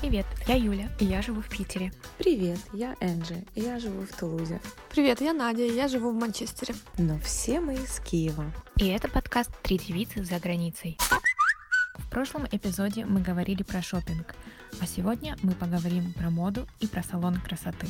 [0.00, 1.90] Привет, я Юля, и я живу в Питере.
[2.18, 4.60] Привет, я Энджи, и я живу в Тулузе.
[4.90, 6.74] Привет, я Надя, и я живу в Манчестере.
[6.98, 8.44] Но все мы из Киева.
[8.76, 10.96] И это подкаст «Три девицы за границей».
[11.94, 14.36] В прошлом эпизоде мы говорили про шопинг,
[14.80, 17.88] а сегодня мы поговорим про моду и про салон красоты.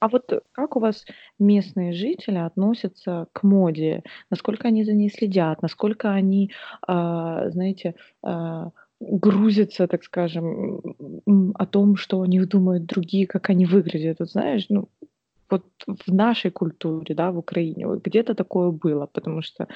[0.00, 1.06] А вот как у вас
[1.38, 4.02] местные жители относятся к моде?
[4.28, 5.62] Насколько они за ней следят?
[5.62, 6.52] Насколько они,
[6.86, 7.94] а, знаете,
[9.00, 10.80] грузятся, так скажем,
[11.54, 14.18] о том, что о них думают другие, как они выглядят.
[14.20, 14.88] Вот знаешь, ну,
[15.50, 19.68] вот в нашей культуре, да, в Украине, вот где-то такое было, потому что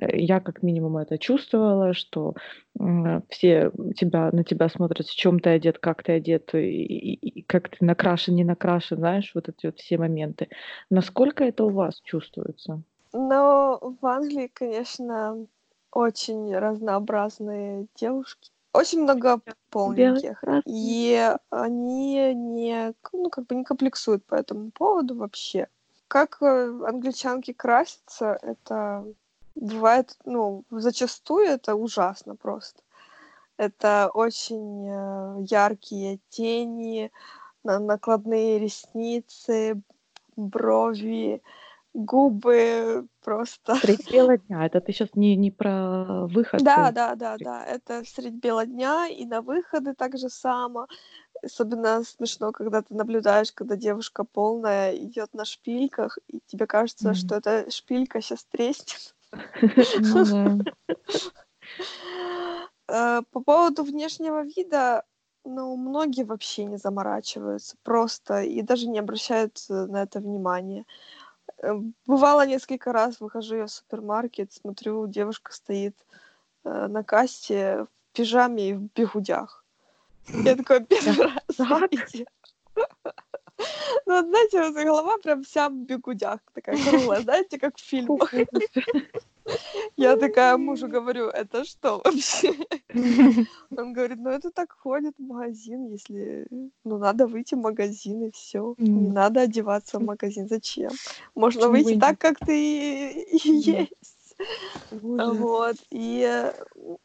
[0.00, 2.34] э, я как минимум это чувствовала, что
[3.28, 7.42] все тебя, на тебя смотрят, в чем ты одет, как ты одет, и, и, и
[7.42, 10.48] как ты накрашен, не накрашен, знаешь, вот эти вот все моменты.
[10.90, 12.82] Насколько это у вас чувствуется?
[13.12, 15.46] Ну, в Англии, конечно,
[15.90, 20.42] очень разнообразные девушки очень много полненьких.
[20.64, 25.66] И они не, ну, как бы не комплексуют по этому поводу вообще.
[26.06, 29.04] Как э, англичанки красятся, это
[29.56, 32.82] бывает, ну, зачастую это ужасно просто.
[33.56, 37.10] Это очень э, яркие тени,
[37.64, 39.82] накладные ресницы,
[40.36, 41.42] брови,
[41.98, 43.76] губы просто.
[43.76, 44.64] Средь бела дня.
[44.64, 46.62] Это ты сейчас не, не про выход.
[46.62, 47.64] Да, да, да, да.
[47.64, 50.86] Это средь бела дня и на выходы так же само.
[51.42, 57.14] Особенно смешно, когда ты наблюдаешь, когда девушка полная идет на шпильках, и тебе кажется, mm.
[57.14, 59.14] что эта шпилька сейчас треснет.
[60.00, 60.60] Ну
[62.88, 65.04] э, по поводу внешнего вида,
[65.44, 70.84] ну, многие вообще не заморачиваются просто и даже не обращают на это внимания.
[71.62, 71.74] Э,
[72.06, 75.96] бывало несколько раз, выхожу я в супермаркет, смотрю, девушка стоит
[76.64, 79.64] э, на кассе в пижаме и в бегудях.
[80.28, 81.42] Я такой первый раз.
[84.06, 88.32] Ну, знаете, вот голова прям вся в бегудях, такая круглая, знаете, как в фильмах.
[89.96, 92.54] Я такая мужу говорю, это что вообще?
[93.76, 96.46] Он говорит, ну это так ходит в магазин, если,
[96.84, 100.90] ну надо выйти в магазин и все, не надо одеваться в магазин, зачем?
[101.34, 103.94] Можно выйти так, как ты есть.
[104.90, 105.76] Вот.
[105.90, 106.52] И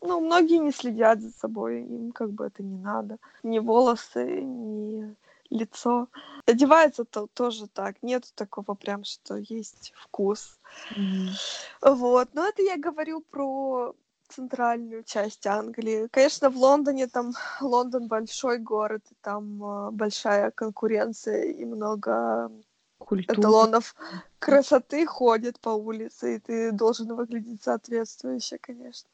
[0.02, 3.18] ну, многие не следят за собой, им как бы это не надо.
[3.42, 5.16] Ни волосы, ни
[5.50, 6.08] лицо.
[6.46, 8.02] Одевается то тоже так.
[8.02, 10.60] Нет такого прям, что есть вкус.
[10.96, 11.96] Mm-hmm.
[11.96, 12.30] Вот.
[12.34, 13.96] Но это я говорю про
[14.30, 16.08] центральную часть Англии.
[16.12, 22.52] Конечно, в Лондоне там Лондон большой город, и там э, большая конкуренция и много
[22.98, 23.40] Культура.
[23.40, 23.96] эталонов
[24.40, 29.10] красоты ходят по улице, и ты должен выглядеть соответствующе, конечно.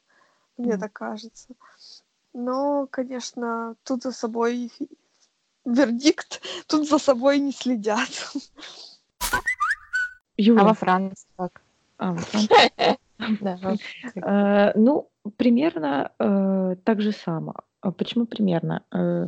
[0.58, 0.80] Мне mm.
[0.80, 1.50] так кажется.
[2.34, 4.72] Но, конечно, тут за собой
[5.74, 8.10] вердикт, тут за собой не следят.
[10.38, 10.62] Юля.
[10.62, 11.62] А во Франции как?
[11.98, 12.14] А,
[13.18, 13.84] во Франции?
[14.16, 17.56] Э, ну, примерно э, так же само.
[17.82, 18.84] А почему примерно?
[18.92, 19.28] Э,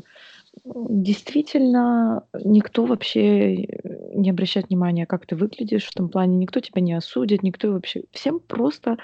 [0.66, 3.68] действительно, никто вообще
[4.14, 8.04] не обращает внимания, как ты выглядишь в том плане, никто тебя не осудит, никто вообще...
[8.12, 8.98] Всем просто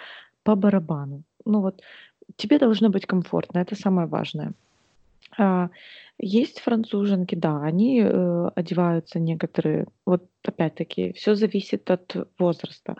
[0.44, 1.24] по барабану.
[1.46, 1.81] Ну вот,
[2.36, 4.54] тебе должно быть комфортно, это самое важное.
[5.38, 5.69] А,
[6.19, 12.95] есть француженки, да, они э, одеваются некоторые, вот опять-таки, все зависит от возраста.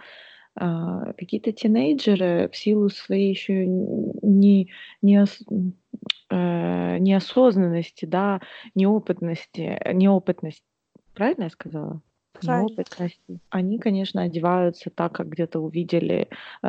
[0.56, 4.72] А, какие-то тинейджеры в силу своей еще не,
[5.02, 5.26] не,
[6.30, 8.42] э, неосознанности, да,
[8.76, 10.64] неопытности, неопытность,
[11.14, 12.02] правильно я сказала?
[12.44, 13.40] Неопытности.
[13.50, 16.28] Они, конечно, одеваются так, как где-то увидели
[16.64, 16.68] э,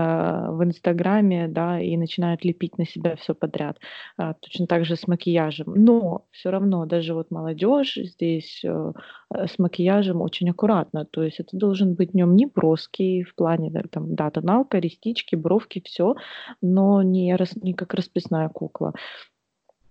[0.50, 3.78] в Инстаграме, да, и начинают лепить на себя все подряд.
[4.18, 5.72] Э, точно так же с макияжем.
[5.74, 8.92] Но все равно даже вот молодежь здесь э,
[9.30, 11.04] с макияжем очень аккуратно.
[11.04, 15.82] То есть это должен быть днем не броский в плане там, да, тоналка, рестички, бровки,
[15.84, 16.14] все,
[16.62, 18.92] но не, рас, не как расписная кукла.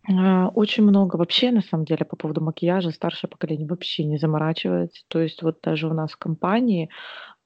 [0.09, 5.03] А, очень много вообще, на самом деле, по поводу макияжа старшее поколение вообще не заморачивается.
[5.07, 6.89] То есть вот даже у нас в компании,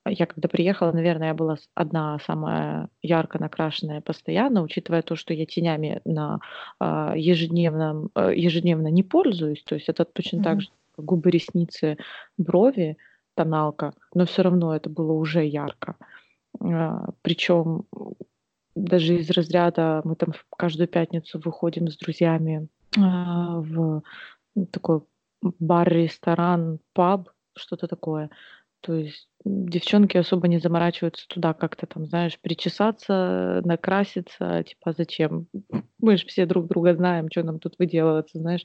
[0.05, 5.45] я когда приехала, наверное, я была одна самая ярко накрашенная постоянно, учитывая то, что я
[5.45, 6.39] тенями на
[6.79, 9.63] а, ежедневном, э, ежедневно не пользуюсь.
[9.63, 10.43] То есть это точно mm-hmm.
[10.43, 11.97] так же губы, ресницы,
[12.37, 12.97] брови,
[13.35, 15.95] тоналка, но все равно это было уже ярко.
[16.59, 17.85] А, Причем
[18.75, 24.03] даже из разряда мы там каждую пятницу выходим с друзьями а, в
[24.71, 25.01] такой
[25.41, 28.29] бар, ресторан, паб, что-то такое.
[28.81, 35.47] То есть девчонки особо не заморачиваются туда как-то там, знаешь, причесаться, накраситься, типа, зачем?
[35.99, 38.63] Мы же все друг друга знаем, что нам тут выделываться, знаешь.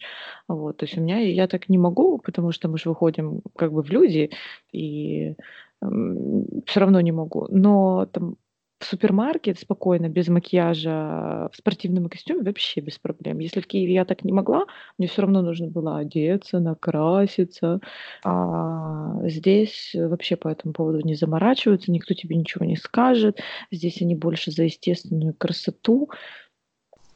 [0.48, 3.72] Вот, то есть у меня, я так не могу, потому что мы же выходим как
[3.72, 4.30] бы в люди,
[4.72, 5.34] и
[5.80, 7.46] все равно не могу.
[7.50, 8.36] Но там
[8.78, 13.38] в супермаркет спокойно, без макияжа, в спортивном костюме вообще без проблем.
[13.38, 14.66] Если в Киеве я так не могла,
[14.98, 17.80] мне все равно нужно было одеться, накраситься.
[18.22, 23.38] А здесь вообще по этому поводу не заморачиваются, никто тебе ничего не скажет.
[23.70, 26.10] Здесь они больше за естественную красоту.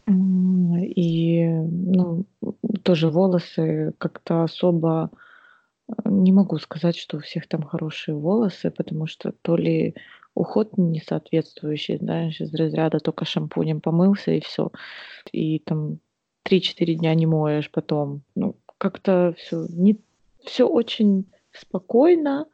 [0.08, 2.24] И ну,
[2.82, 5.10] тоже волосы как-то особо
[5.88, 9.94] э, не могу сказать, что у всех там хорошие волосы, потому что то ли
[10.34, 14.70] уход не соответствующий, знаешь, из разряда только шампунем помылся и все.
[15.32, 15.98] И там
[16.48, 18.22] 3-4 дня не моешь потом.
[18.34, 20.00] Ну, как-то все не
[20.44, 22.46] все очень спокойно,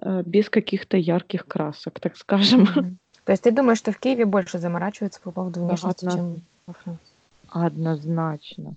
[0.00, 2.98] э, без каких-то ярких красок, так скажем.
[3.24, 6.16] То есть ты думаешь, что в Киеве больше заморачиваются по поводу внешности, Одно...
[6.16, 7.06] чем во Франции?
[7.48, 8.74] Однозначно.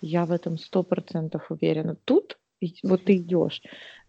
[0.00, 1.96] Я в этом сто процентов уверена.
[2.04, 2.38] Тут
[2.82, 3.62] вот ты идешь.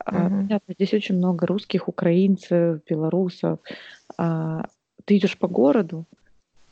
[0.06, 3.60] А, понятно, здесь очень много русских, украинцев, белорусов.
[4.18, 4.66] А,
[5.06, 6.06] ты идешь по городу,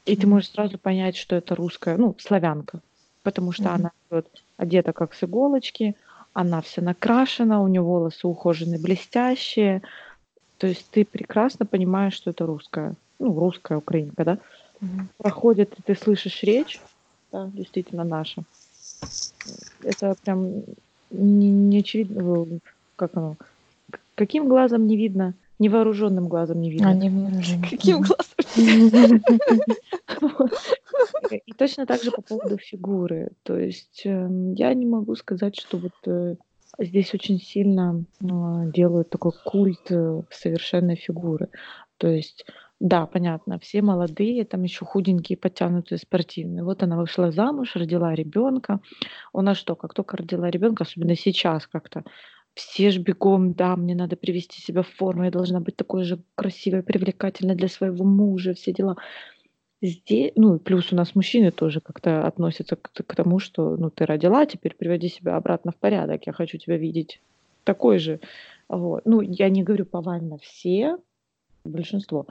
[0.06, 2.82] и ты можешь сразу понять, что это русская, ну, славянка,
[3.24, 4.28] потому что она вот
[4.58, 5.96] одета как с иголочки,
[6.34, 9.82] она вся накрашена, у нее волосы ухоженные, блестящие.
[10.58, 14.40] То есть ты прекрасно понимаешь, что это русская, ну, русская украинка, да?
[15.18, 16.82] Проходит, и ты слышишь речь,
[17.32, 18.44] да, действительно наша.
[19.84, 20.64] Это прям
[21.14, 22.60] не, не очевидно,
[22.96, 23.36] как оно,
[24.16, 26.90] каким глазом не видно, невооруженным глазом не видно.
[26.90, 27.70] А, невооруженным.
[27.70, 29.22] Каким глазом?
[31.32, 33.30] И точно так же по поводу фигуры.
[33.44, 36.36] То есть эм, я не могу сказать, что вот э,
[36.78, 41.50] здесь очень сильно а, делают такой культ э, совершенной фигуры.
[41.98, 42.46] То есть
[42.84, 46.66] да, понятно, все молодые, там еще худенькие, подтянутые, спортивные.
[46.66, 48.82] Вот она вышла замуж, родила ребенка.
[49.32, 52.04] У нас что, как только родила ребенка, особенно сейчас как-то,
[52.56, 56.20] все ж бегом, да, мне надо привести себя в форму, я должна быть такой же
[56.36, 58.98] красивой, привлекательной для своего мужа, все дела.
[59.82, 64.06] Здесь, ну, плюс у нас мужчины тоже как-то относятся к, к тому, что, ну, ты
[64.06, 67.22] родила, теперь приводи себя обратно в порядок, я хочу тебя видеть
[67.64, 68.20] такой же.
[68.68, 69.04] Вот.
[69.06, 70.98] Ну, я не говорю повально все,
[71.64, 72.28] большинство.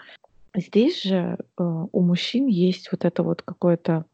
[0.55, 4.05] Здесь же э, у мужчин есть вот это вот какое-то,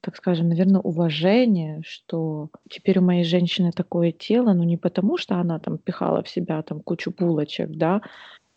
[0.00, 5.36] так скажем, наверное, уважение, что теперь у моей женщины такое тело, но не потому, что
[5.36, 8.02] она там пихала в себя там кучу булочек, да,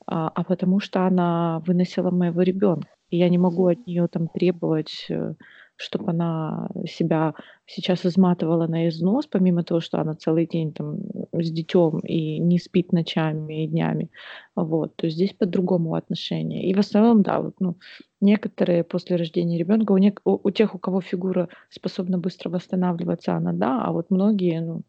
[0.07, 2.89] а, а потому что она выносила моего ребенка.
[3.11, 5.35] И я не могу от нее там требовать э,
[5.81, 7.33] чтобы она себя
[7.65, 10.99] сейчас изматывала на износ, помимо того, что она целый день там
[11.33, 14.09] с детем и не спит ночами и днями.
[14.55, 14.95] Вот.
[14.95, 16.69] То есть здесь по-другому отношение.
[16.69, 17.77] И в основном, да, вот, ну,
[18.21, 23.35] некоторые после рождения ребенка, у, не, у, у тех, у кого фигура способна быстро восстанавливаться,
[23.35, 24.83] она да, а вот многие, ну,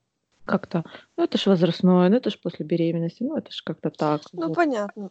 [0.45, 0.85] как-то,
[1.17, 4.23] ну это ж возрастное, ну это ж после беременности, ну это ж как-то так.
[4.33, 4.57] Ну вот.
[4.57, 5.11] понятно.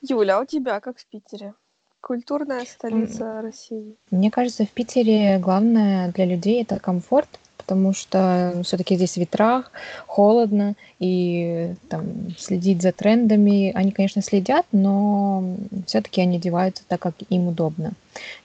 [0.00, 1.54] Юля, а у тебя как в Питере?
[2.00, 3.96] Культурная столица России.
[4.10, 9.72] Мне кажется, в Питере главное для людей это комфорт, потому что все-таки здесь ветрах,
[10.06, 15.56] холодно, и там следить за трендами, они, конечно, следят, но
[15.86, 17.92] все-таки они одеваются так, как им удобно.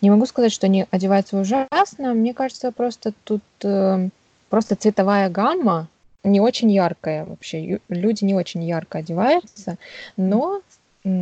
[0.01, 4.09] Не могу сказать, что они одеваются ужасно, мне кажется, просто тут э,
[4.49, 5.87] просто цветовая гамма
[6.23, 7.79] не очень яркая вообще.
[7.89, 9.77] Люди не очень ярко одеваются,
[10.17, 10.61] но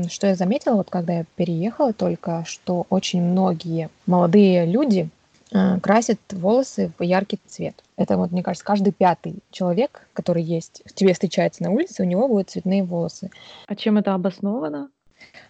[0.09, 5.09] что я заметила, вот когда я переехала только, что очень многие молодые люди
[5.51, 7.75] э, красят волосы в яркий цвет.
[7.97, 12.27] Это вот, мне кажется, каждый пятый человек, который есть, тебе встречается на улице, у него
[12.27, 13.31] будут цветные волосы.
[13.67, 14.89] А чем это обосновано?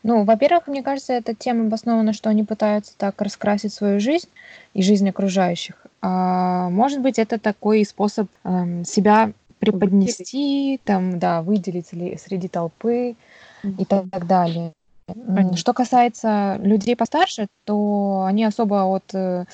[0.04, 4.28] Ну, во-первых, мне кажется, эта тема обоснована, что они пытаются так раскрасить свою жизнь
[4.74, 5.76] и жизнь окружающих.
[6.02, 13.16] А, может быть, это такой способ эм, себя преподнести, там, да, выделить среди толпы,
[13.64, 14.74] и так далее.
[15.06, 15.58] Понятно.
[15.58, 19.46] Что касается людей постарше, то они особо от э,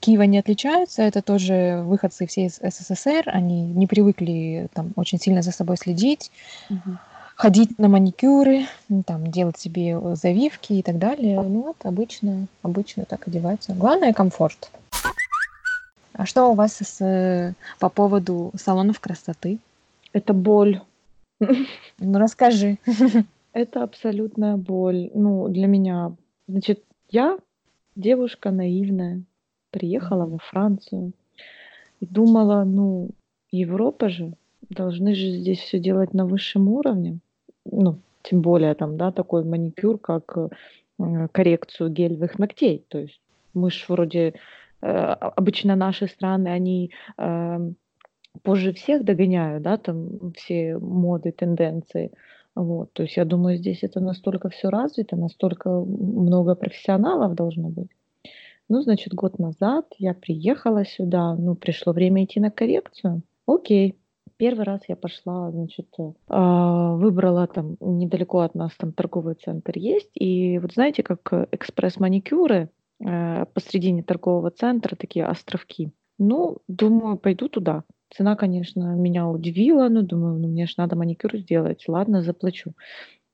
[0.00, 1.02] Киева не отличаются.
[1.02, 3.24] Это тоже выходцы все из СССР.
[3.26, 6.30] Они не привыкли там очень сильно за собой следить,
[6.68, 6.96] угу.
[7.36, 8.66] ходить на маникюры,
[9.06, 11.40] там делать себе завивки и так далее.
[11.40, 13.72] Ну вот обычно, обычно так одеваются.
[13.74, 14.70] Главное комфорт.
[16.12, 19.58] А что у вас с, э, по поводу салонов красоты?
[20.12, 20.82] Это боль.
[21.98, 22.78] Ну, расскажи.
[23.52, 25.10] Это абсолютная боль.
[25.14, 26.12] Ну, для меня.
[26.48, 27.38] Значит, я
[27.96, 29.22] девушка наивная,
[29.70, 31.12] приехала во Францию
[32.00, 33.10] и думала, ну,
[33.50, 34.32] Европа же,
[34.68, 37.18] должны же здесь все делать на высшем уровне.
[37.64, 42.84] ну, тем более там, да, такой маникюр, как э, коррекцию гелевых ногтей.
[42.88, 43.20] То есть
[43.54, 44.34] мы ж вроде
[44.82, 47.72] э, обычно наши страны, они э,
[48.42, 52.12] позже всех догоняют, да, там все моды, тенденции.
[52.54, 57.90] Вот, то есть я думаю, здесь это настолько все развито, настолько много профессионалов должно быть.
[58.68, 63.22] Ну, значит, год назад я приехала сюда, ну, пришло время идти на коррекцию.
[63.46, 63.96] Окей,
[64.40, 65.88] Первый раз я пошла, значит,
[66.28, 70.08] а, выбрала там недалеко от нас там торговый центр есть.
[70.14, 72.70] И вот знаете, как экспресс-маникюры
[73.04, 75.92] э, посредине торгового центра, такие островки.
[76.18, 77.84] Ну, думаю, пойду туда.
[78.10, 81.84] Цена, конечно, меня удивила, но думаю, ну мне же надо маникюр сделать.
[81.86, 82.72] Ладно, заплачу.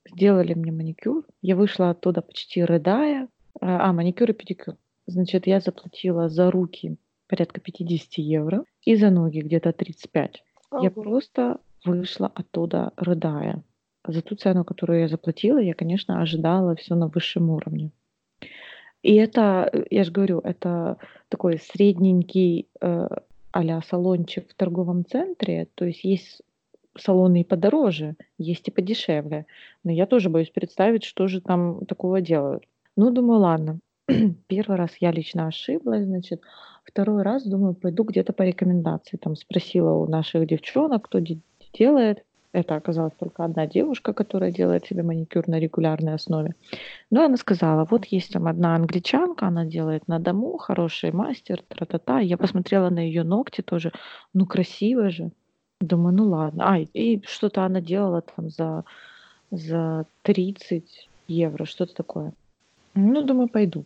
[0.08, 1.24] Сделали мне маникюр.
[1.42, 3.28] Я вышла оттуда почти рыдая.
[3.60, 4.76] А, маникюр и педикюр.
[5.06, 10.42] Значит, я заплатила за руки порядка 50 евро и за ноги где-то 35.
[10.82, 13.62] Я просто вышла оттуда, рыдая.
[14.06, 17.90] За ту цену, которую я заплатила, я, конечно, ожидала все на высшем уровне.
[19.02, 23.08] И это, я же говорю, это такой средненький э,
[23.60, 25.68] а салончик в торговом центре.
[25.74, 26.42] То есть есть
[26.98, 29.46] салоны и подороже, есть и подешевле.
[29.84, 32.64] Но я тоже боюсь представить, что же там такого делают.
[32.96, 33.80] Ну, думаю, ладно.
[34.46, 36.42] Первый раз я лично ошиблась, значит,
[36.86, 39.16] Второй раз, думаю, пойду где-то по рекомендации.
[39.16, 41.18] Там спросила у наших девчонок, кто
[41.72, 42.24] делает.
[42.56, 46.54] Это оказалась только одна девушка, которая делает себе маникюр на регулярной основе.
[47.10, 52.20] Но она сказала, вот есть там одна англичанка, она делает на дому, хороший мастер, тра-та-та.
[52.20, 53.92] Я посмотрела на ее ногти тоже,
[54.32, 55.32] ну красиво же.
[55.82, 56.64] Думаю, ну ладно.
[56.66, 58.84] А, и что-то она делала там за,
[59.50, 62.32] за 30 евро, что-то такое.
[62.94, 63.84] Ну, думаю, пойду.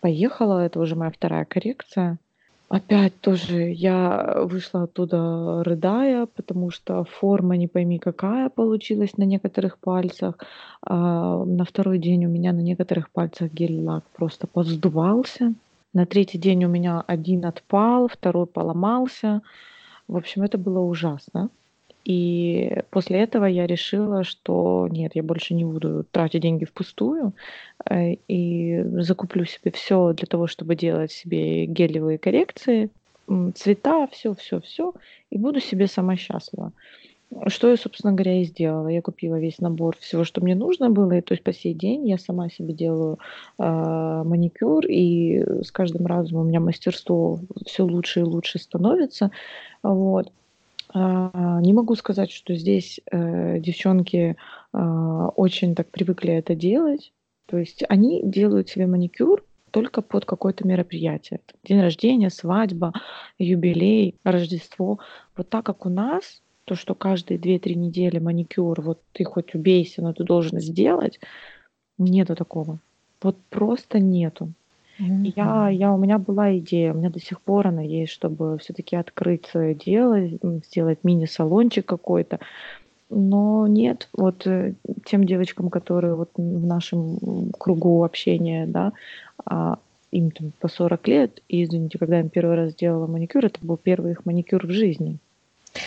[0.00, 2.18] Поехала, это уже моя вторая коррекция.
[2.72, 9.76] Опять тоже я вышла оттуда рыдая, потому что форма не пойми какая получилась на некоторых
[9.76, 10.38] пальцах.
[10.80, 15.52] А на второй день у меня на некоторых пальцах гель-лак просто поздувался.
[15.92, 19.42] На третий день у меня один отпал, второй поломался.
[20.08, 21.50] В общем, это было ужасно.
[22.04, 27.32] И после этого я решила, что нет, я больше не буду тратить деньги впустую
[27.88, 32.90] э, и закуплю себе все для того, чтобы делать себе гелевые коррекции,
[33.54, 34.94] цвета, все, все, все,
[35.30, 36.72] и буду себе сама счастлива.
[37.46, 38.88] Что я, собственно говоря, и сделала.
[38.88, 42.06] Я купила весь набор всего, что мне нужно было, и то есть по сей день
[42.06, 43.18] я сама себе делаю
[43.58, 49.30] э, маникюр, и с каждым разом у меня мастерство все лучше и лучше становится.
[49.82, 50.30] Вот.
[50.94, 54.36] А, не могу сказать, что здесь э, девчонки
[54.72, 57.12] а, очень так привыкли это делать.
[57.46, 61.40] То есть они делают себе маникюр только под какое-то мероприятие.
[61.64, 62.92] День рождения, свадьба,
[63.38, 64.98] юбилей, Рождество.
[65.36, 70.02] Вот так как у нас, то, что каждые 2-3 недели маникюр, вот ты хоть убейся,
[70.02, 71.20] но ты должен сделать,
[71.98, 72.78] нету такого.
[73.22, 74.52] Вот просто нету.
[74.98, 75.32] Mm-hmm.
[75.36, 78.96] Я, я, у меня была идея, у меня до сих пор она есть, чтобы все-таки
[78.96, 80.18] открыть свое дело,
[80.64, 82.40] сделать мини-салончик какой-то.
[83.10, 88.92] Но нет, вот э, тем девочкам, которые вот в нашем кругу общения, да,
[89.44, 89.78] а
[90.12, 93.58] им там по 40 лет, и, извините, когда я им первый раз сделала маникюр, это
[93.60, 95.18] был первый их маникюр в жизни.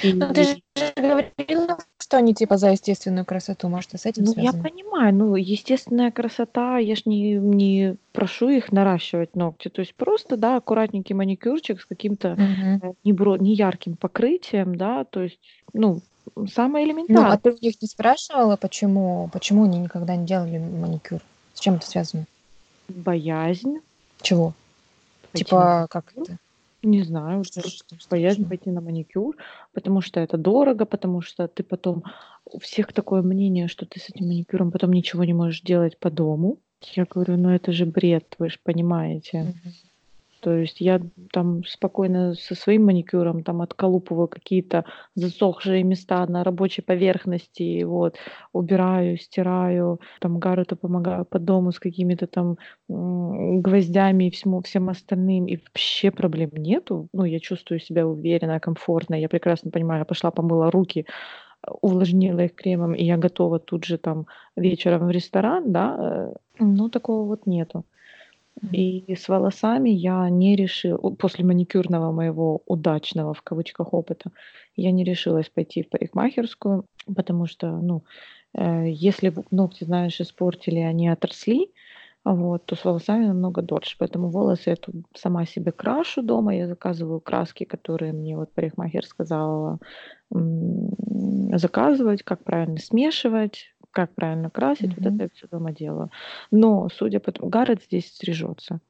[0.04, 0.14] И...
[0.14, 0.58] Ну, ты же
[0.96, 1.78] говорила,
[2.16, 4.58] что они типа за естественную красоту, может, и с этим Ну, связано?
[4.58, 9.94] я понимаю, ну, естественная красота, я ж не, не прошу их наращивать ногти, то есть
[9.96, 12.80] просто, да, аккуратненький маникюрчик с каким-то Мгм.
[12.82, 15.40] э, не, бро- не ярким покрытием, да, то есть,
[15.74, 16.00] ну,
[16.54, 17.38] самое Ну, а элементарное.
[17.38, 21.20] ты у них не спрашивала, почему, почему они никогда не делали маникюр?
[21.54, 22.26] С чем это связано?
[22.88, 23.80] Боязнь
[24.22, 24.54] Чего?
[25.34, 26.38] пойти Типа, как это?
[26.86, 27.62] Не знаю, что,
[28.12, 29.36] боязнь пойти на маникюр,
[29.74, 32.04] потому что это дорого, потому что ты потом...
[32.46, 36.12] У всех такое мнение, что ты с этим маникюром потом ничего не можешь делать по
[36.12, 36.60] дому.
[36.94, 39.40] Я говорю, ну это же бред, вы же понимаете.
[39.40, 39.74] Мгм.
[40.46, 41.02] То есть я
[41.34, 44.86] там спокойно со своим маникюром там отколупываю какие-то
[45.16, 48.18] засохшие места на рабочей поверхности, вот,
[48.54, 55.48] убираю, стираю, там Гаррету помогаю по дому с какими-то там гвоздями и всему, всем остальным,
[55.48, 57.08] и вообще проблем нету.
[57.12, 61.08] Ну, я чувствую себя уверенно, комфортно, я прекрасно понимаю, я пошла помыла руки,
[61.82, 66.90] увлажнила их кремом, и я готова тут же там вечером в ресторан, да, э, ну,
[66.90, 67.84] такого вот нету.
[68.72, 74.32] И с волосами я не решила, после маникюрного моего удачного в кавычках опыта,
[74.76, 76.86] я не решилась пойти в парикмахерскую,
[77.16, 78.04] потому что, ну,
[78.54, 81.72] э, если ногти, знаешь, испортили, они отросли,
[82.24, 83.98] а вот, то с волосами намного дольше.
[84.00, 89.06] Поэтому волосы я тут сама себе крашу дома, я заказываю краски, которые мне вот парикмахер
[89.06, 89.80] сказала
[90.32, 95.16] заказывать, как правильно смешивать, как правильно красить, вот Мгм.
[95.16, 96.12] это я все дома делаю.
[96.52, 98.82] Но, судя по тому, Гаррет здесь стрижется.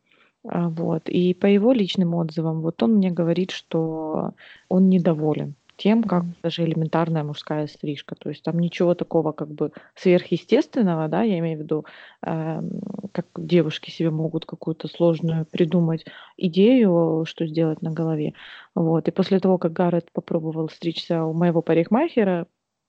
[0.48, 1.10] А, Вот.
[1.10, 4.34] И по его личным отзывам, вот он мне говорит, что
[4.70, 8.16] он недоволен тем, как даже элементарная мужская стрижка.
[8.16, 11.86] То есть там ничего такого как бы сверхъестественного, да, я имею в виду,
[12.24, 12.80] эм,
[13.12, 16.06] как девушки себе могут какую-то сложную придумать
[16.38, 18.34] идею, что сделать на голове.
[18.76, 19.08] Вот.
[19.08, 22.48] И после того, как Гаррет попробовал стричься у моего парикмахера,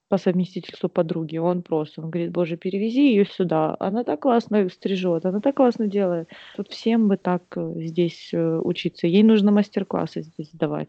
[0.09, 5.27] по совместительству подруги, он просто, он говорит, боже, перевези ее сюда, она так классно стрижет,
[5.27, 6.29] она так классно делает.
[6.57, 9.07] Тут всем бы так э, здесь э, учиться.
[9.09, 10.89] Ей нужно мастер-классы здесь давать.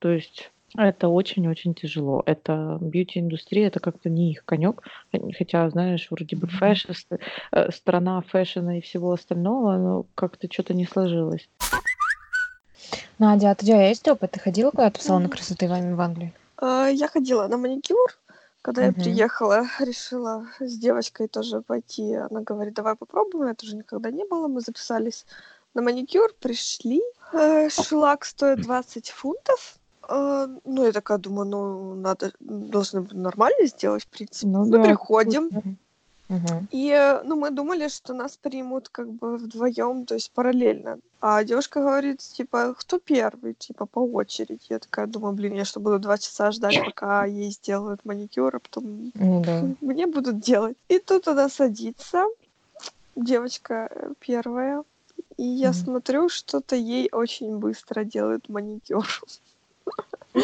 [0.00, 2.22] То есть это очень-очень тяжело.
[2.26, 4.82] Это бьюти-индустрия, это как-то не их конек.
[5.38, 6.92] Хотя, знаешь, вроде бы fashion,
[7.52, 11.48] э, страна fashion а и всего остального, но как-то что-то не сложилось.
[13.18, 14.32] Надя, а у тебя есть опыт?
[14.32, 15.32] Ты ходила куда-то в салоны Мгм.
[15.32, 16.32] красоты в Англии?
[16.58, 18.08] А, Я ходила на маникюр,
[18.62, 19.00] когда я Мгм.
[19.00, 22.14] приехала, решила с девочкой тоже пойти.
[22.14, 24.48] Она говорит, давай попробуем, это уже никогда не было.
[24.48, 25.26] Мы записались
[25.74, 27.02] на маникюр, пришли.
[27.32, 29.78] Э, Шлак стоит 20 фунтов.
[30.08, 34.48] Э, Ну, я такая думаю, ну, надо, должны быть нормально сделать, в принципе.
[34.48, 35.78] Ну Мы да, приходим, Мгм.
[36.70, 40.98] И, э, ну, мы думали, что нас примут как бы вдвоем, то есть параллельно.
[41.20, 44.60] А девушка говорит, типа, кто первый, типа, по очереди.
[44.68, 48.58] Я такая думаю, блин, я что, буду два часа ждать, пока ей сделают маникюр, а
[48.58, 49.64] потом Ну да.
[49.80, 50.76] мне будут делать.
[50.88, 52.26] И тут она садится,
[53.16, 54.84] девочка э, первая,
[55.38, 59.06] и я смотрю, что-то ей очень быстро делают маникюр.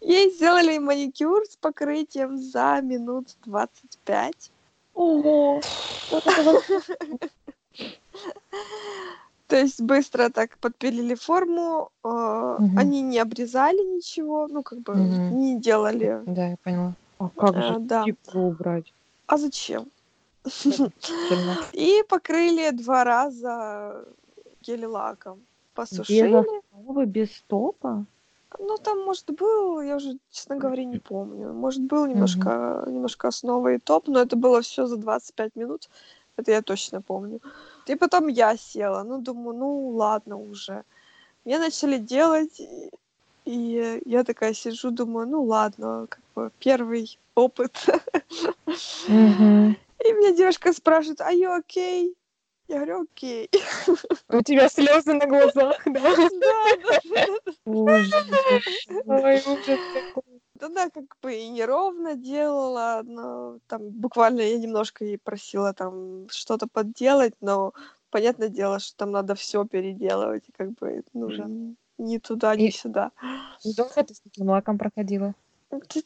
[0.00, 4.50] Ей сделали маникюр с покрытием за минут 25.
[5.00, 5.62] Ого!
[9.46, 12.78] То есть быстро так подпилили форму, э, Мгм.
[12.78, 14.94] они не обрезали ничего, ну как бы
[15.30, 16.20] не делали.
[16.26, 16.94] Да, я поняла.
[17.18, 18.02] А как Э, же да.
[18.02, 18.92] стекло убрать?
[19.26, 19.90] А зачем?
[21.72, 24.04] И покрыли два раза
[24.60, 25.38] гель-лаком.
[25.38, 26.34] Без Посушили.
[26.34, 28.04] основы, без стопа?
[28.58, 31.52] Ну, там, может, был, я уже, честно говоря, не помню.
[31.52, 35.88] Может, был немножко, немножко основа и топ, но это было все за 25 минут.
[36.36, 37.40] Это я точно помню.
[37.86, 39.02] И потом я села.
[39.04, 40.84] Ну, думаю, ну, ладно уже.
[41.44, 42.60] Мне начали делать,
[43.44, 47.86] и, я такая сижу, думаю, ну, ладно, как бы первый опыт.
[49.08, 49.76] Мгм.
[50.04, 52.14] И меня девушка спрашивает, а you okay?
[52.70, 53.50] Я говорю, окей.
[54.28, 56.14] У тебя слезы на глазах, да?
[56.16, 57.26] Да, да.
[57.64, 58.12] Ужас.
[59.06, 60.40] Ой, ужас какой.
[60.60, 66.68] Она как бы и неровно делала, но там буквально я немножко ей просила там что-то
[66.68, 67.72] подделать, но
[68.10, 71.74] понятное дело, что там надо все переделывать, и как бы ну, Ужасно.
[71.98, 73.10] ни туда, ни И- сюда.
[73.64, 75.34] И Долго ты с таким лаком проходила?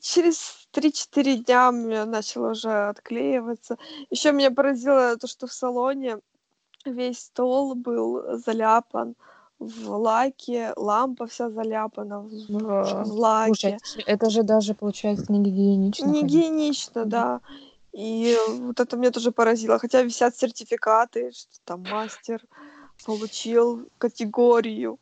[0.00, 3.76] Через 3-4 дня у меня начало уже отклеиваться.
[4.08, 6.20] Еще меня поразило то, что в салоне
[6.90, 9.14] весь стол был заляпан
[9.58, 13.78] в лаке, лампа вся заляпана в, в лаке.
[13.82, 16.06] Слушай, это же- даже, получается, не гигиенично.
[16.06, 17.40] Не гигиенично, да.
[17.92, 19.78] И вот это меня тоже поразило.
[19.78, 22.42] Хотя висят сертификаты, что там мастер
[23.06, 24.98] получил категорию.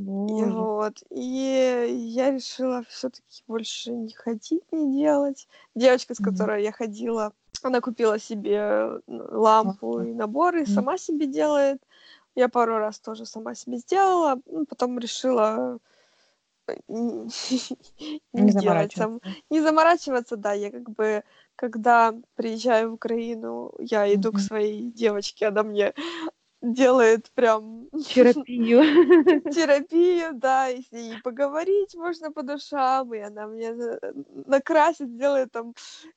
[0.00, 0.02] И
[0.44, 1.02] вот.
[1.10, 5.46] И я решила все-таки больше не ходить, не делать.
[5.76, 7.32] Девочка, с которой я ходила,
[7.68, 10.66] она купила себе э, лампу и набор, и Мгм.
[10.66, 11.82] сама себе делает.
[12.34, 15.78] Я пару раз тоже сама себе сделала, ну, потом решила
[16.68, 17.28] э, не
[18.34, 18.96] Не делать заморачиваться.
[18.96, 21.22] сам- не заморачиваться, да, я как бы,
[21.56, 24.40] когда приезжаю в Украину, я иду к Мгм.
[24.40, 25.94] своей девочке, она мне
[26.72, 28.80] делает прям Терапию.
[29.52, 33.98] терапию, да, и с ней поговорить можно по душам, и она мне на-
[34.46, 35.74] накрасит, сделает там,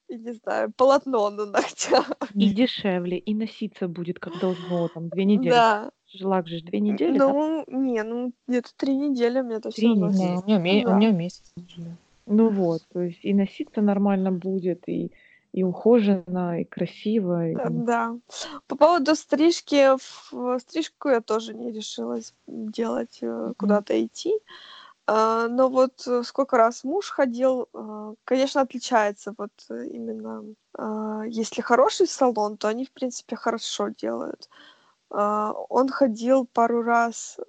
[0.08, 2.12] я не знаю, полотно на ногтях.
[2.34, 5.50] И дешевле, и носиться будет как должно, там, две недели.
[5.52, 7.28] Да, Шлак же две недели, да?
[7.28, 10.18] ну, не, ну, где-то три недели у меня это Три все недели.
[10.22, 10.92] Не, у меня, ме- Да.
[10.92, 11.54] у меня месяц.
[11.56, 11.92] да.
[12.30, 15.12] Ну вот, то есть и носиться нормально будет, и,
[15.58, 17.48] и ухоженно, и красиво.
[17.50, 18.16] и- Да.
[18.68, 24.34] По поводу стрижки, в стрижку я тоже не решилась делать, э, куда-то идти.
[25.08, 30.44] А, Но вот э, сколько раз муж ходил, а, конечно, отличается вот э, именно,
[30.78, 34.50] а, если хороший салон, то они, в принципе, хорошо делают.
[35.10, 37.40] Он ходил пару раз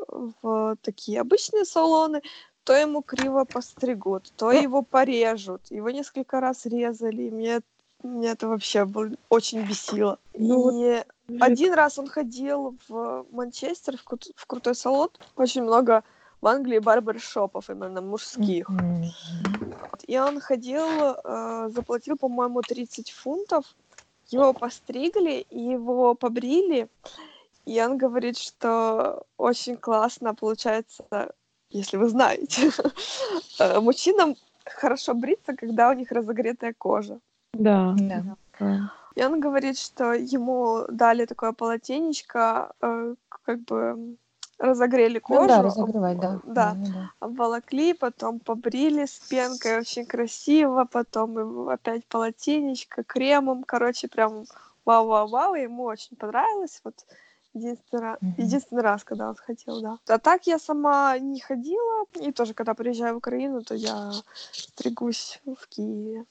[0.42, 2.22] в такие обычные салоны,
[2.64, 5.70] то ему криво постригут, то его порежут.
[5.72, 7.60] Его несколько раз резали, и мне,
[8.02, 10.18] меня это вообще был- очень бесило.
[10.34, 11.04] Ну вот и Уже
[11.40, 14.04] один раз он ходил в Манчестер, в,
[14.36, 15.10] в крутой салон.
[15.36, 16.04] Очень много
[16.40, 18.70] в Англии барбершопов именно мужских.
[20.06, 20.86] И он ходил,
[21.24, 23.74] э, заплатил, по-моему, 30 фунтов
[24.28, 26.88] его постригли и его побрили,
[27.64, 31.34] и он говорит, что очень классно получается,
[31.70, 32.70] если вы знаете,
[33.58, 37.20] э, мужчинам хорошо бриться, когда у них разогретая кожа.
[37.54, 37.94] Да.
[37.98, 38.36] Да.
[38.60, 38.92] да.
[39.14, 44.16] И он говорит, что ему дали такое полотенечко, э, как бы
[44.58, 45.42] разогрели кожу.
[45.42, 46.40] Ну да, разогревать, да.
[46.44, 47.10] Да, Ну да.
[47.20, 54.44] обволокли, потом побрили с пенкой, очень красиво, потом опять полотенечко, кремом, короче, прям
[54.84, 56.94] вау-вау-вау, ему очень понравилось, вот
[57.54, 59.98] единственный раз, единственный раз, когда он хотел, да.
[60.08, 64.12] А так я сама не ходила, и тоже, когда приезжаю в Украину, то я
[64.52, 66.24] стригусь в Киеве.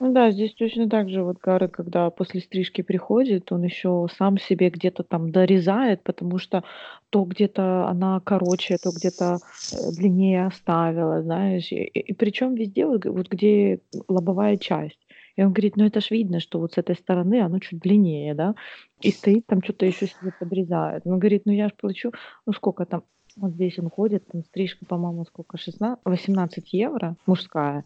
[0.00, 4.38] Ну да, здесь точно так же вот Гары, когда после стрижки приходит, он еще сам
[4.38, 6.62] себе где-то там дорезает, потому что
[7.10, 9.38] то где-то она короче, то где-то
[9.72, 11.72] э, длиннее оставила, знаешь.
[11.72, 15.00] И, причем везде вот, вот где лобовая часть.
[15.34, 18.34] И он говорит, ну это ж видно, что вот с этой стороны оно чуть длиннее,
[18.34, 18.54] да,
[19.00, 21.02] и стоит там что-то еще себе подрезает.
[21.06, 22.12] Он говорит, ну я ж плачу,
[22.46, 23.04] ну сколько там,
[23.36, 27.84] вот здесь он ходит, там стрижка, по-моему, сколько, 16, 18 евро, мужская,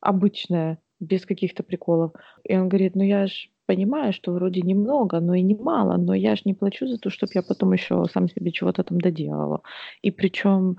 [0.00, 2.12] обычная, без каких-то приколов.
[2.44, 6.34] И он говорит, ну я ж понимаю, что вроде немного, но и немало, но я
[6.34, 9.60] ж не плачу за то, чтобы я потом еще сам себе чего-то там доделала.
[10.02, 10.76] И причем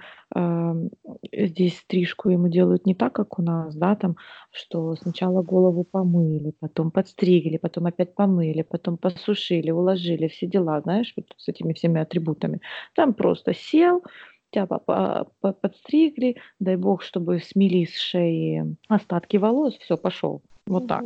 [1.32, 4.18] здесь стрижку ему делают не так, как у нас, да, там,
[4.52, 11.14] что сначала голову помыли, потом подстригли, потом опять помыли, потом посушили, уложили, все дела, знаешь,
[11.16, 12.60] вот с этими всеми атрибутами.
[12.94, 14.04] Там просто сел,
[14.52, 20.42] тебя по- по- по- подстригли, дай бог, чтобы смели с шеи остатки волос, все, пошел.
[20.68, 21.04] Вот так.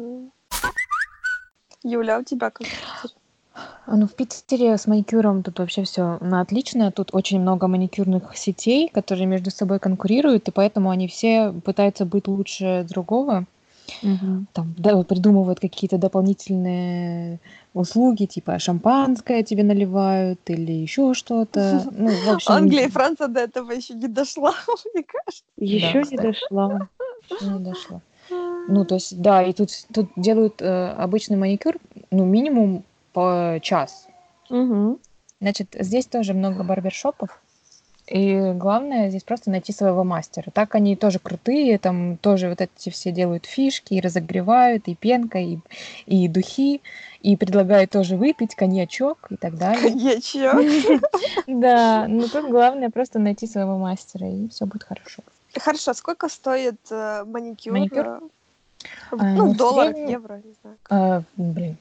[1.83, 2.67] Юля, а у тебя как?
[3.85, 6.91] А, Ну, в Питере с маникюром тут вообще все на отлично.
[6.91, 12.27] Тут очень много маникюрных сетей, которые между собой конкурируют, и поэтому они все пытаются быть
[12.27, 13.45] лучше другого.
[14.53, 17.39] Там да, придумывают какие-то дополнительные
[17.73, 21.83] услуги, типа шампанское тебе наливают или еще что-то.
[21.91, 24.53] Ну, в общем, Англия и Франция до этого еще не дошла,
[24.93, 25.43] мне кажется.
[25.57, 26.21] Еще не кстати.
[26.21, 26.87] дошла.
[27.29, 28.01] ещё не дошло.
[28.67, 31.77] Ну, то есть, да, и тут, тут делают э, обычный маникюр,
[32.09, 34.07] ну, минимум по час.
[34.49, 34.97] Мгм.
[35.39, 37.29] Значит, здесь тоже много барбершопов.
[38.07, 40.51] И главное здесь просто найти своего мастера.
[40.51, 45.39] Так они тоже крутые, там тоже вот эти все делают фишки, и разогревают, и пенка,
[45.39, 45.57] и,
[46.05, 46.81] и духи,
[47.21, 49.89] и предлагают тоже выпить коньячок и так далее.
[49.89, 51.01] Коньячок.
[51.47, 55.23] Да, но тут главное просто найти своего мастера, и все будет хорошо.
[55.57, 57.73] Хорошо, сколько стоит э, маникюр?
[57.73, 58.07] Маникюр?
[58.07, 58.19] А,
[59.11, 60.77] Ну, ну, в в долларах, среднем- евро, не знаю.
[60.89, 61.77] А, блин,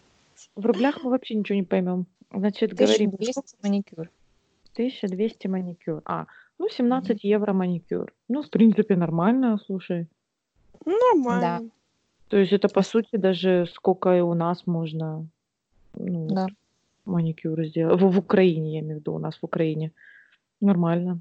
[0.56, 2.06] В рублях мы вообще ничего не поймем.
[2.32, 4.08] Значит, говорим, 1200 маникюр.
[4.74, 6.02] 1200 маникюр.
[6.04, 6.26] А,
[6.58, 8.12] ну 17 евро маникюр.
[8.28, 10.08] Ну, в принципе, нормально, слушай.
[10.84, 11.70] Ну, Нормально.
[12.28, 15.26] То есть это, по сути, даже сколько и у нас можно
[15.94, 16.48] ну, Да.
[17.04, 18.00] маникюр сделать.
[18.00, 19.92] В, в Украине, я имею в виду, у нас в Украине.
[20.60, 21.20] Нормально.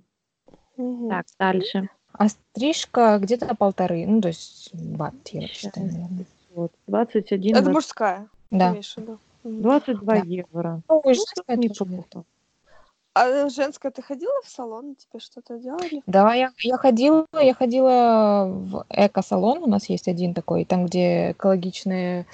[0.78, 1.10] Мгм.
[1.10, 1.90] Так, дальше.
[2.14, 6.26] А стрижка где-то полторы, ну, то есть бат, я считаю, наверное.
[6.50, 8.70] Вот, 21, Это 20 мужская, Да.
[8.98, 9.08] Мгм.
[9.08, 9.20] Да.
[9.44, 10.82] 22 евро.
[10.90, 12.26] Ну, Ну, тоже неплохо.
[13.16, 14.96] А женская, ты ходила в салон?
[14.96, 16.02] Тебе что-то делали?
[16.08, 21.32] Да, я, я ходила, я ходила в эко-салон, у нас есть один такой, там, где
[21.32, 22.26] экологичные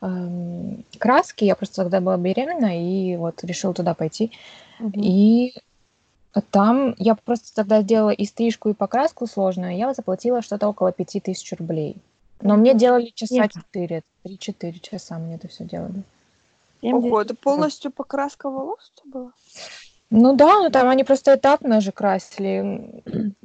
[0.00, 1.44] эм, краски.
[1.44, 4.30] Я просто тогда была беременна и вот решила туда пойти.
[4.78, 5.00] Мгм.
[5.02, 5.54] И
[6.52, 9.76] там я просто тогда сделала и стрижку, и покраску сложную.
[9.76, 11.96] Я заплатила что-то около пяти тысяч рублей.
[12.40, 16.04] Но мне делали часа четыре, три-четыре часа мне это все делали.
[16.82, 19.32] 70 Ого, это полностью покраска волос у тебя была?
[20.10, 23.02] Ну да, ну там они просто этапно же красили.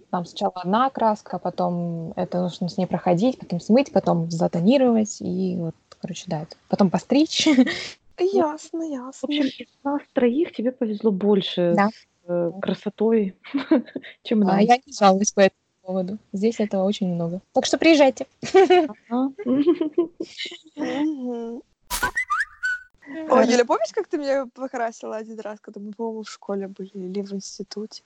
[0.09, 5.57] Там сначала одна краска, потом это нужно с ней проходить, потом смыть, потом затонировать и
[5.59, 7.47] вот, короче, да, это- потом постричь.
[8.17, 9.27] Ясно, В ясно.
[9.27, 11.89] общем, из нас троих тебе повезло больше Да.
[11.89, 13.35] с э, красотой,
[14.23, 14.59] чем А нам.
[14.59, 16.17] я не жалуюсь по этому поводу.
[16.31, 17.41] Здесь этого очень много.
[17.53, 18.25] Так что приезжайте.
[23.07, 23.19] Ага.
[23.19, 23.31] Мгм.
[23.31, 26.89] Ой, Юля, помнишь, как ты меня покрасила один раз, когда мы, по-моему, в школе были
[26.93, 28.03] или в институте?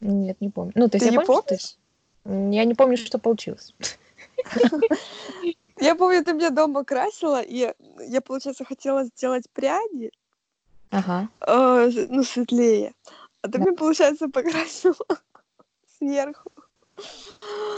[0.00, 0.72] Нет, не помню.
[0.74, 1.76] Ну, то есть Ты я не помню, что- помнишь?
[2.24, 3.74] М, Я не помню, что получилось.
[5.78, 10.10] Я помню, ты меня дома красила, и я, получается, хотела сделать пряди,
[10.90, 11.28] Ага.
[11.40, 12.94] э, ну, светлее.
[13.42, 14.96] А ты мне, получается, покрасила
[15.98, 16.50] сверху.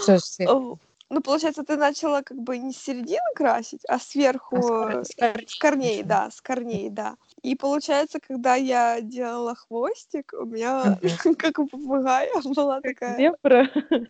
[0.03, 0.23] Что ж?
[0.49, 0.79] О,
[1.11, 5.39] Ну, получается, ты начала как бы не с середины красить, а сверху, А, с кор-
[5.39, 7.17] э, с корней да, с корней, да.
[7.43, 10.99] И получается, когда я делала хвостик, у меня,
[11.39, 13.17] как у попугая, была такая...
[13.17, 13.69] Зебра.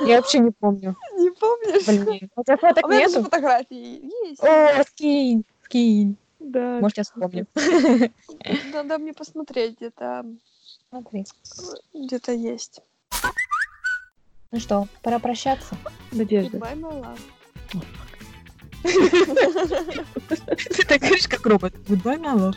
[0.00, 0.96] Я вообще не помню.
[1.16, 1.86] Не помнишь?
[1.86, 3.24] Блин, у тебя фоток А у меня даже нету?
[3.24, 4.42] фотографии есть.
[4.42, 6.16] О, скинь, скинь.
[6.40, 6.80] Да.
[6.80, 7.46] Может, я вспомню.
[8.72, 10.26] Надо мне посмотреть, где-то
[10.90, 11.24] Смотри.
[11.94, 12.80] где-то есть.
[14.52, 15.76] Ну что, пора прощаться?
[16.12, 16.58] Надежда.
[16.58, 17.18] Goodbye, my.
[18.82, 18.90] Ты
[20.86, 21.72] так говоришь, как робот.
[21.88, 22.54] Goodbye, my love.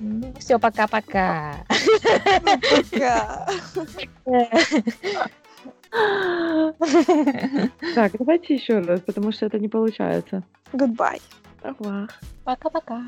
[0.00, 1.64] Ну, все, пока-пока.
[2.90, 3.46] Пока.
[7.94, 10.42] Так, давайте еще раз, потому что это не получается.
[10.72, 11.22] Goodbye.
[12.44, 13.00] Пока-пока.